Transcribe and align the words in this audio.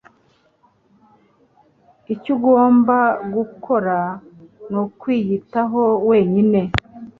Icyo 2.13 2.29
ugomba 2.35 2.97
gukora 3.33 3.97
nukwiyitaho 4.71 5.81
wenyine. 6.09 6.61